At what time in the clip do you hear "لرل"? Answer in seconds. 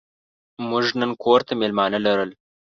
2.05-2.29